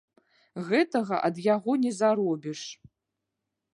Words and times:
Гэтага 0.69 1.19
ад 1.29 1.37
яго 1.55 1.71
не 1.85 1.91
заробіш. 2.01 2.61